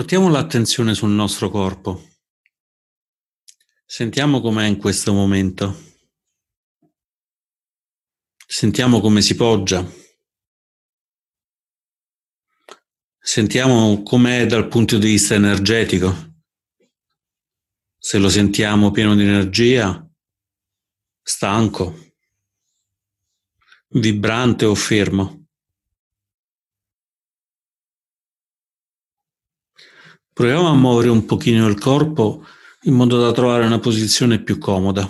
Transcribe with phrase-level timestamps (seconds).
[0.00, 2.08] Portiamo l'attenzione sul nostro corpo.
[3.84, 5.78] Sentiamo com'è in questo momento.
[8.46, 9.86] Sentiamo come si poggia.
[13.18, 16.44] Sentiamo com'è dal punto di vista energetico.
[17.98, 20.10] Se lo sentiamo pieno di energia,
[21.20, 22.14] stanco,
[23.88, 25.39] vibrante o fermo.
[30.40, 32.46] Proviamo a muovere un pochino il corpo
[32.84, 35.06] in modo da trovare una posizione più comoda,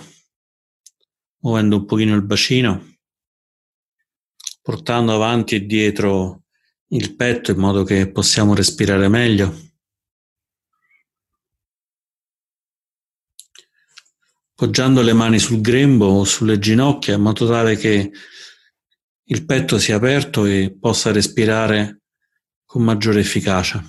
[1.37, 2.97] muovendo un pochino il bacino,
[4.61, 6.43] portando avanti e dietro
[6.87, 9.57] il petto in modo che possiamo respirare meglio.
[14.53, 18.11] Poggiando le mani sul grembo o sulle ginocchia in modo tale che
[19.23, 22.01] il petto sia aperto e possa respirare
[22.65, 23.81] con maggiore efficacia.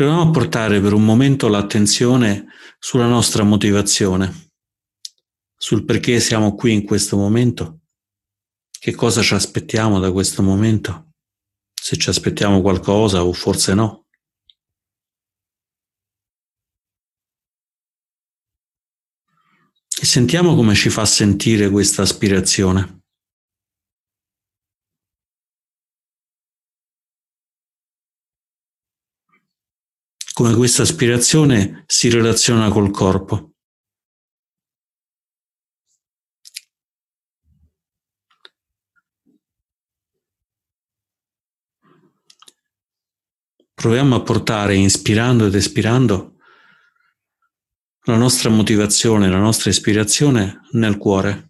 [0.00, 2.46] Proviamo a portare per un momento l'attenzione
[2.78, 4.52] sulla nostra motivazione,
[5.54, 7.80] sul perché siamo qui in questo momento,
[8.78, 11.16] che cosa ci aspettiamo da questo momento,
[11.74, 14.06] se ci aspettiamo qualcosa o forse no.
[20.00, 22.99] E sentiamo come ci fa sentire questa aspirazione.
[30.40, 33.56] Come questa aspirazione si relaziona col corpo.
[43.74, 46.36] Proviamo a portare, inspirando ed espirando,
[48.04, 51.49] la nostra motivazione, la nostra ispirazione nel cuore.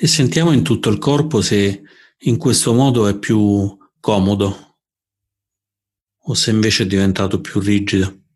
[0.00, 1.82] E sentiamo in tutto il corpo se
[2.18, 4.78] in questo modo è più comodo
[6.22, 8.26] o se invece è diventato più rigido.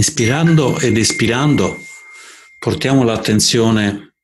[0.00, 1.78] Inspirando ed espirando
[2.58, 4.14] portiamo l'attenzione,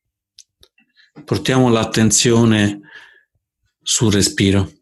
[1.22, 2.81] portiamo l'attenzione
[3.82, 4.72] sul respiro.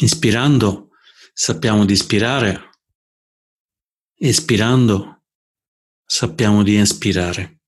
[0.00, 0.90] Inspirando
[1.32, 2.70] sappiamo di ispirare,
[4.18, 5.22] espirando
[6.04, 7.63] sappiamo di espirare.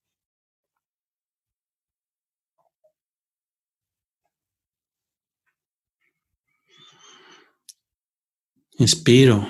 [8.79, 9.49] Inspiro,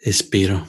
[0.00, 0.66] espiro.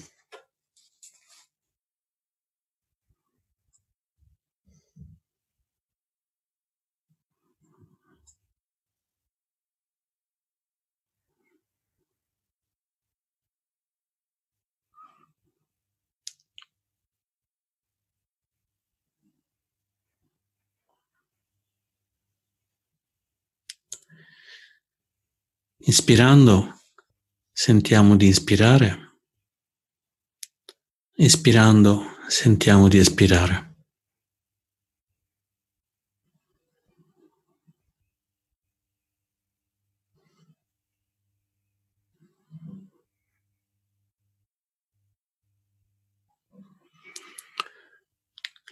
[25.81, 26.81] Inspirando
[27.53, 29.21] sentiamo di ispirare,
[31.13, 33.75] espirando sentiamo di espirare.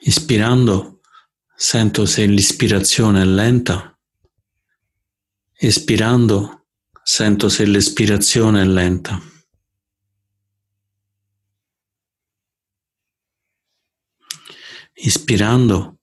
[0.02, 1.00] Ispirando
[1.56, 3.98] sento se l'ispirazione è lenta,
[5.54, 6.67] espirando
[7.10, 9.18] Sento se l'espirazione è lenta.
[14.94, 16.00] Ispirando,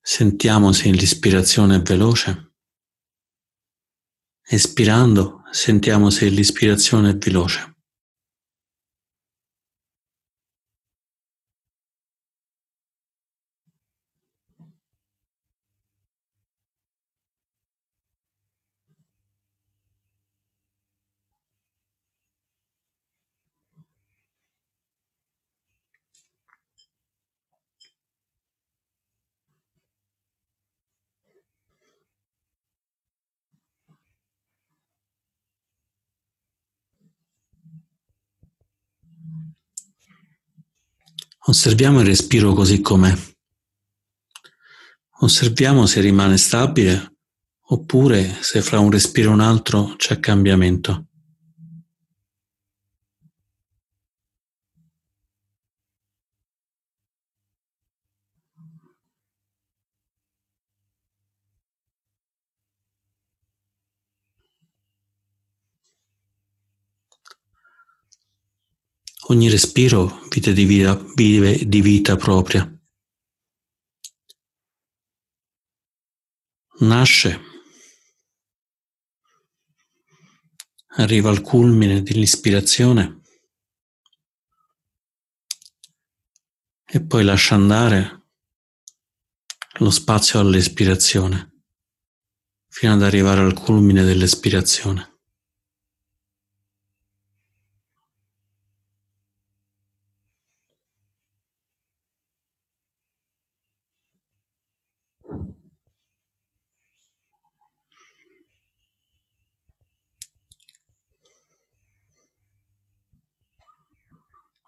[0.00, 2.52] sentiamo se l'ispirazione è veloce.
[4.42, 7.73] Espirando, sentiamo se l'ispirazione è veloce.
[41.46, 43.14] Osserviamo il respiro così com'è.
[45.20, 47.18] Osserviamo se rimane stabile
[47.66, 51.08] oppure se fra un respiro e un altro c'è cambiamento.
[69.34, 72.70] Ogni respiro vive di vita, vive di vita propria.
[76.78, 77.40] Nasce,
[80.98, 83.22] arriva al culmine dell'ispirazione
[86.86, 88.28] e poi lascia andare
[89.78, 91.64] lo spazio all'espirazione
[92.68, 95.13] fino ad arrivare al culmine dell'espirazione.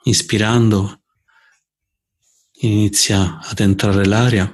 [0.08, 1.03] Ispirando
[2.61, 4.49] inizia ad entrare l'aria.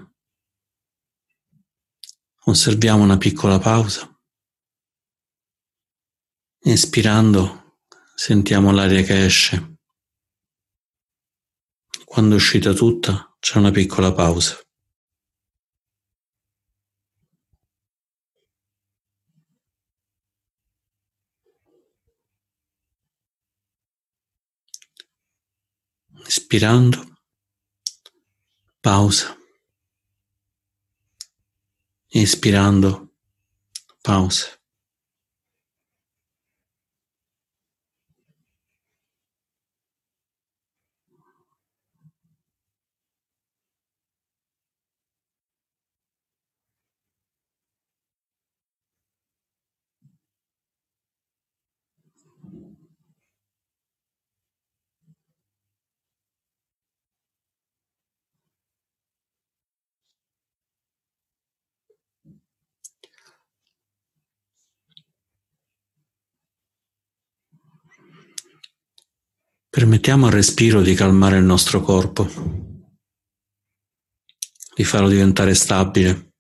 [2.45, 4.09] Osserviamo una piccola pausa.
[6.63, 7.81] Inspirando
[8.15, 9.77] sentiamo l'aria che esce.
[12.03, 14.59] Quando è uscita tutta c'è una piccola pausa.
[26.29, 27.17] Ispirando,
[28.81, 29.37] pausa.
[32.15, 33.11] Inspirando,
[34.03, 34.62] pausa.
[69.75, 72.29] Permettiamo al respiro di calmare il nostro corpo,
[74.75, 76.35] di farlo diventare stabile,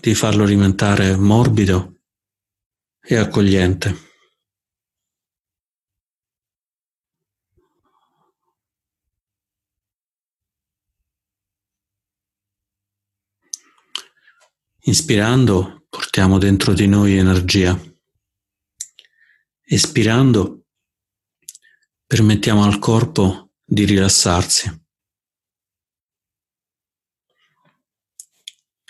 [0.00, 2.00] di farlo diventare morbido
[3.00, 3.96] e accogliente.
[14.80, 17.93] Inspirando portiamo dentro di noi energia.
[19.66, 20.66] Espirando,
[22.06, 24.82] permettiamo al corpo di rilassarsi.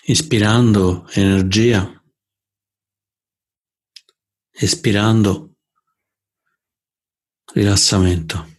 [0.07, 2.05] Ispirando energia,
[4.51, 5.55] espirando
[7.53, 8.54] rilassamento.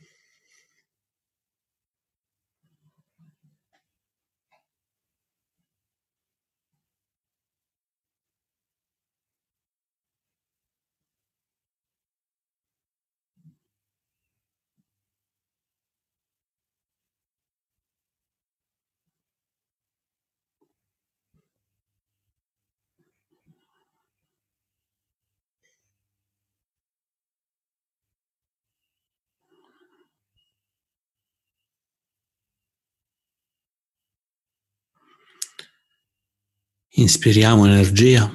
[36.98, 38.32] Inspiriamo energia,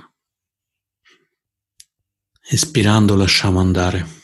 [2.42, 4.18] espirando lasciamo andare.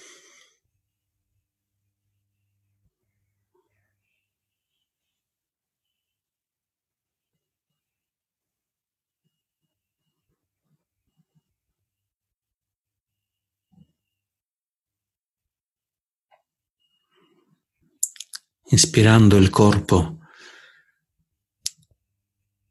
[18.69, 20.19] Inspirando il corpo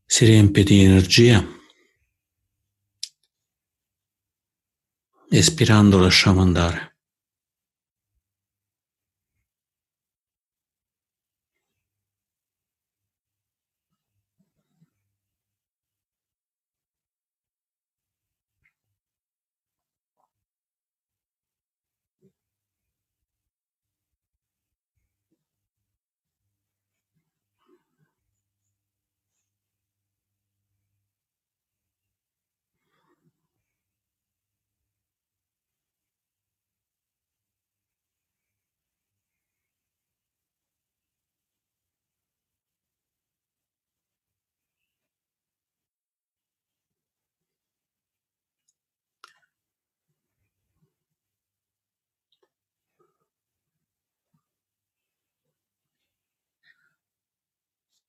[0.05, 1.54] si riempie di energia.
[5.37, 6.94] Espirando lasciamo andare.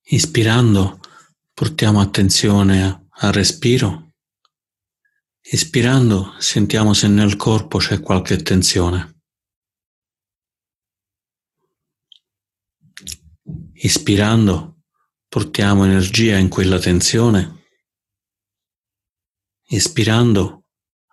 [0.09, 1.01] Ispirando
[1.53, 4.13] portiamo attenzione al respiro.
[5.41, 9.23] Ispirando sentiamo se nel corpo c'è qualche tensione.
[13.73, 14.83] Ispirando
[15.27, 17.65] portiamo energia in quella tensione.
[19.65, 20.69] Ispirando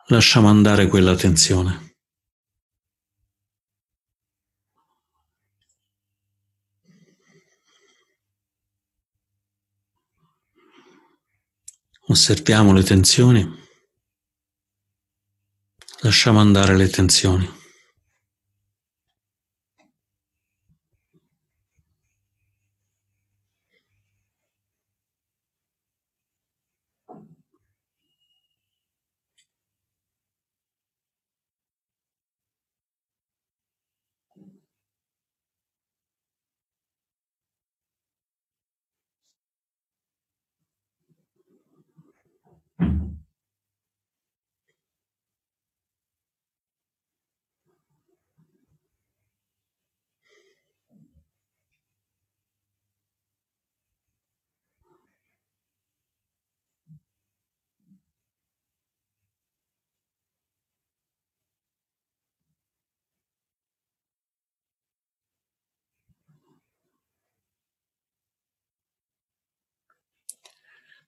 [0.07, 1.94] lasciamo andare quella tensione.
[12.07, 13.51] Osserviamo le tensioni,
[16.01, 17.51] lasciamo andare le tensioni.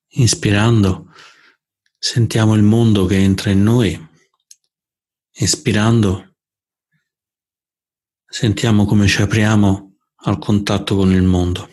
[0.09, 1.13] Inspirando
[1.99, 4.09] sentiamo il mondo che entra in noi.
[5.33, 6.37] Espirando
[8.25, 11.71] sentiamo come ci apriamo al contatto con il mondo.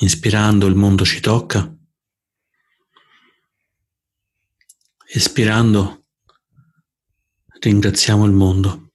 [0.00, 1.76] Inspirando il mondo ci tocca.
[5.14, 6.06] Espirando,
[7.60, 8.91] ringraziamo il mondo.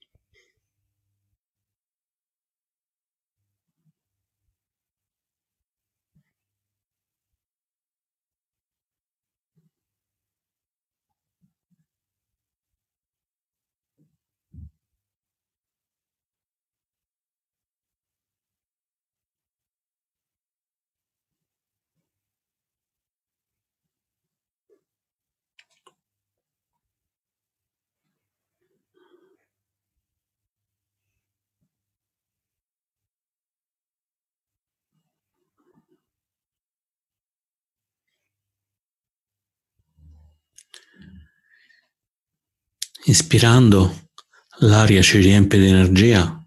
[43.08, 44.10] Ispirando,
[44.58, 46.46] l'aria ci riempie di energia.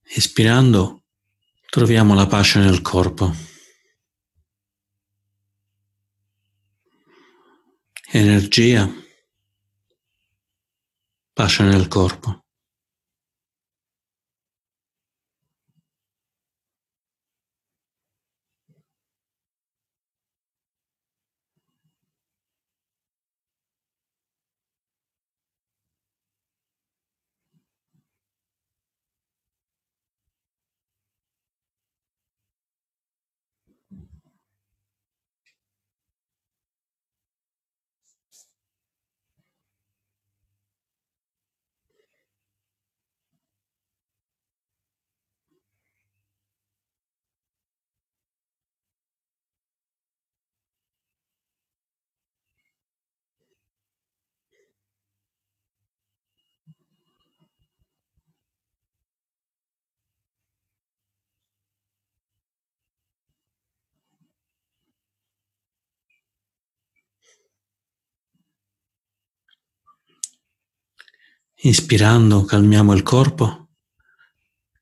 [0.00, 1.06] Espirando,
[1.68, 3.34] troviamo la pace nel corpo.
[8.12, 8.88] Energia,
[11.32, 12.44] pace nel corpo.
[71.62, 73.68] Inspirando calmiamo il corpo,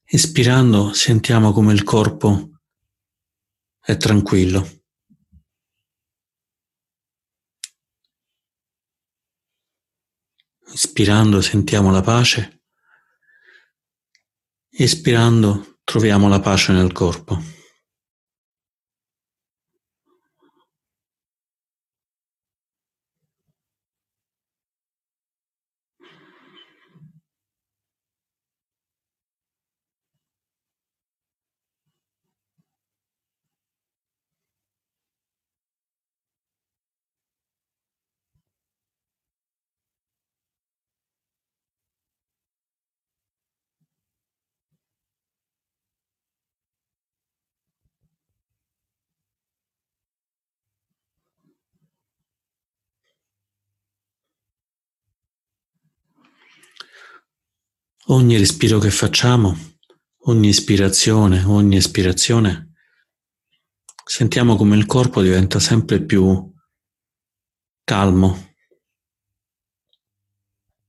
[0.04, 2.60] espirando sentiamo come il corpo
[3.80, 4.84] è tranquillo.
[10.72, 12.62] Ispirando sentiamo la pace,
[14.68, 17.57] espirando troviamo la pace nel corpo.
[58.10, 59.56] Ogni respiro che facciamo,
[60.24, 62.72] ogni ispirazione, ogni espirazione,
[64.04, 66.52] sentiamo come il corpo diventa sempre più
[67.84, 68.54] calmo,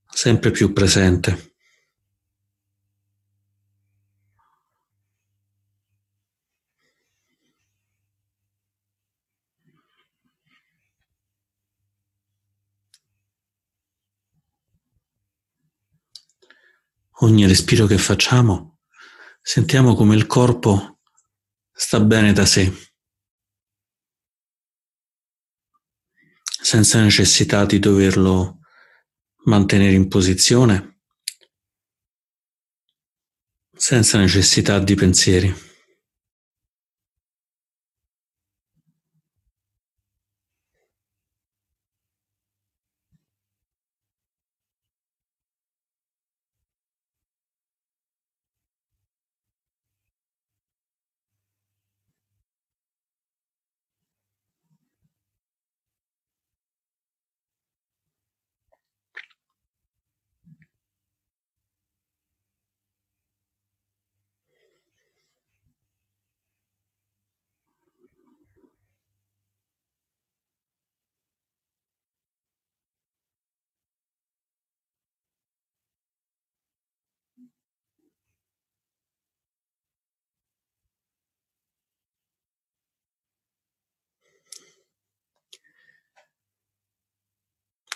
[0.07, 1.55] sempre più presente.
[17.21, 18.79] Ogni respiro che facciamo,
[19.41, 20.99] sentiamo come il corpo
[21.71, 22.71] sta bene da sé,
[26.61, 28.59] senza necessità di doverlo
[29.45, 31.01] mantenere in posizione,
[33.75, 35.68] senza necessità di pensieri.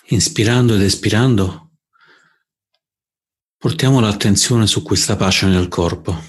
[0.07, 1.71] Inspirando ed espirando,
[3.57, 6.21] portiamo l'attenzione su questa pace nel corpo.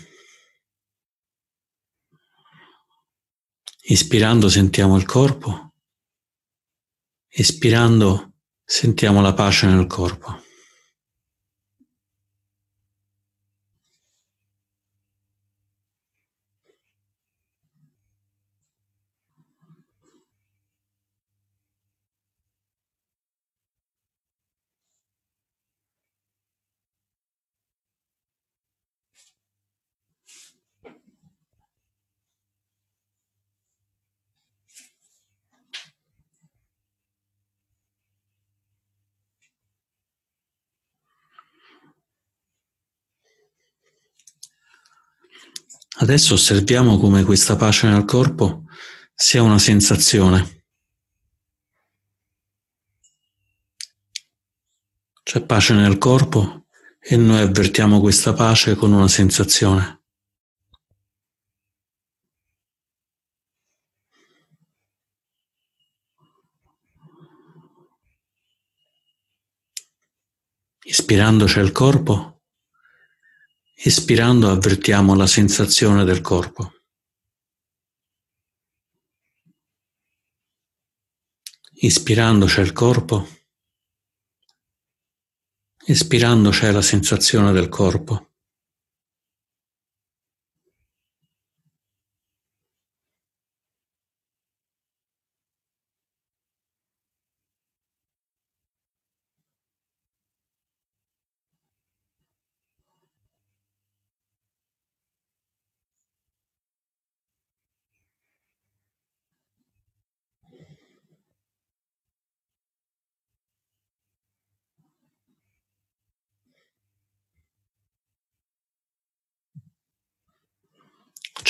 [3.86, 5.74] Ispirando sentiamo il corpo,
[7.28, 8.34] espirando
[8.64, 10.42] sentiamo la pace nel corpo.
[45.96, 48.64] Adesso osserviamo come questa pace nel corpo
[49.14, 50.64] sia una sensazione.
[55.22, 56.66] C'è pace nel corpo
[56.98, 60.02] e noi avvertiamo questa pace con una sensazione.
[70.86, 72.33] Ispirando c'è il corpo
[73.76, 76.72] Espirando avvertiamo la sensazione del corpo.
[81.72, 83.28] Ispirando c'è il corpo,
[85.84, 88.33] espirando c'è la sensazione del corpo.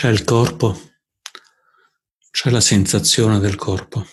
[0.04, 0.78] C'è il corpo,
[2.30, 4.06] c'è la sensazione del corpo.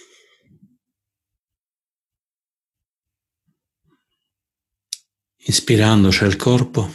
[5.36, 6.90] Ispirando c'è il corpo,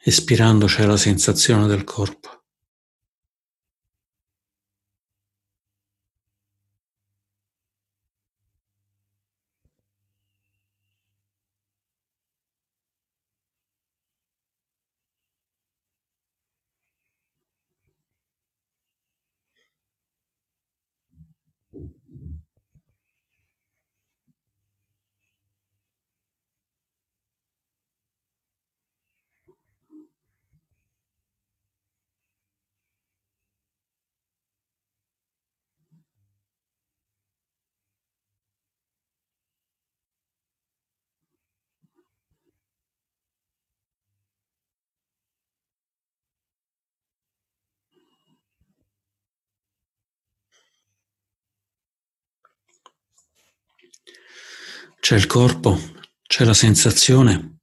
[0.00, 2.41] espirando c'è la sensazione del corpo.
[55.02, 55.76] C'è il corpo,
[56.22, 57.58] c'è la sensazione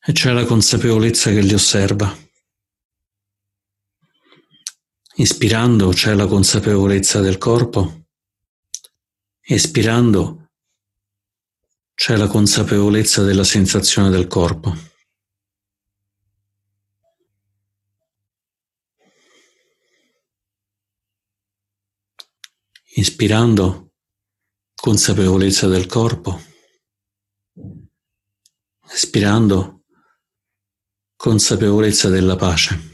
[0.00, 2.16] e c'è la consapevolezza che li osserva.
[5.16, 8.04] Ispirando c'è la consapevolezza del corpo,
[9.40, 10.52] espirando
[11.92, 14.72] c'è la consapevolezza della sensazione del corpo.
[22.94, 23.89] Inspirando
[24.80, 26.40] consapevolezza del corpo,
[28.90, 29.84] espirando
[31.16, 32.89] consapevolezza della pace.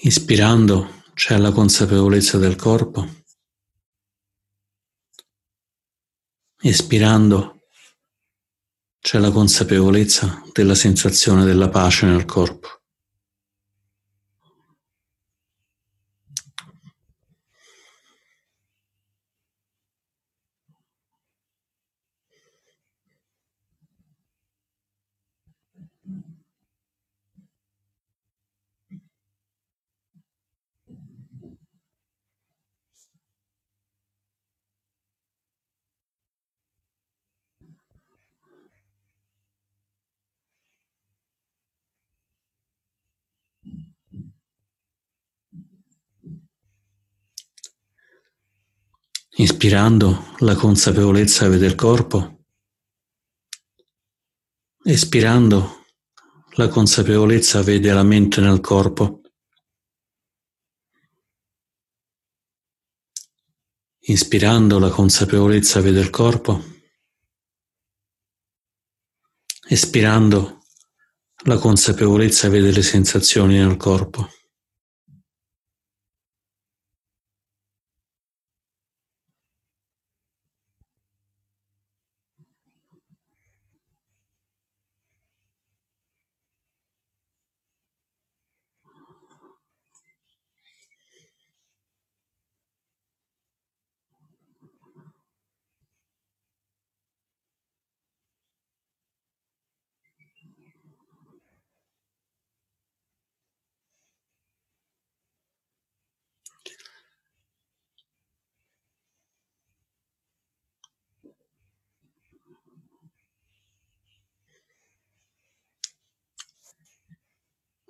[0.00, 3.04] Ispirando c'è la consapevolezza del corpo.
[6.60, 7.66] Espirando
[9.00, 12.77] c'è la consapevolezza della sensazione della pace nel corpo.
[49.40, 52.46] Inspirando la consapevolezza vede il corpo,
[54.82, 55.84] espirando
[56.56, 59.20] la consapevolezza vede la mente nel corpo.
[64.06, 66.64] Inspirando la consapevolezza vede il corpo,
[69.68, 70.64] espirando
[71.44, 74.28] la consapevolezza vede le sensazioni nel corpo.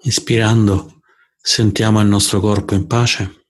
[0.09, 1.03] Ispirando
[1.37, 3.45] sentiamo il nostro corpo in pace.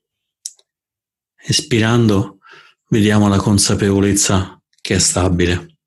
[1.37, 2.41] Espirando
[2.89, 5.79] vediamo la consapevolezza che è stabile.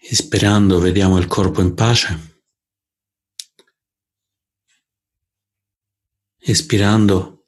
[0.00, 2.40] Ispirando vediamo il corpo in pace.
[6.38, 7.41] Espirando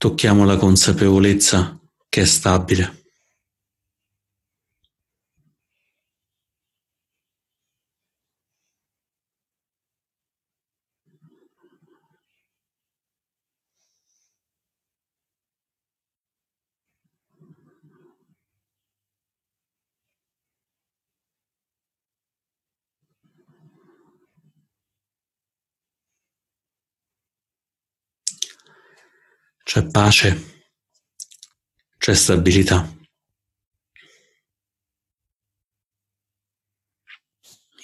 [0.00, 2.99] tocchiamo la consapevolezza che è stabile.
[29.70, 30.64] C'è pace,
[31.96, 32.92] c'è stabilità.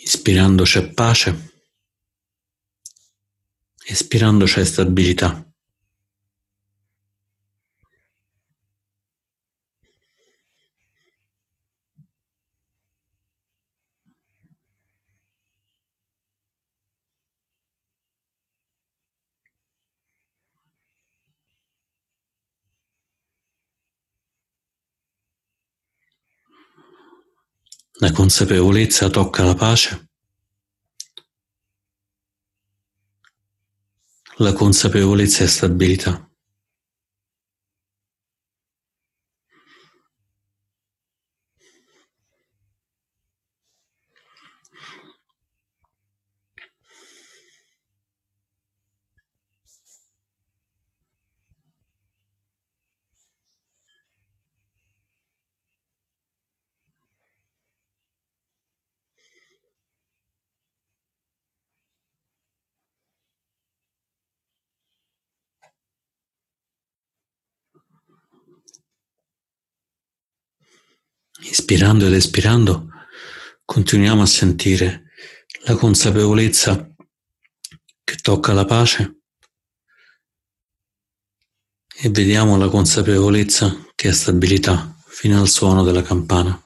[0.03, 1.53] Ispirando c'è pace,
[3.85, 5.49] espirando c'è stabilità.
[27.99, 30.09] La consapevolezza tocca la pace.
[34.37, 36.26] La consapevolezza è stabilità.
[71.41, 72.89] Ispirando ed espirando,
[73.65, 75.11] continuiamo a sentire
[75.65, 76.89] la consapevolezza
[78.03, 79.21] che tocca la pace
[81.99, 86.66] e vediamo la consapevolezza che è stabilità fino al suono della campana.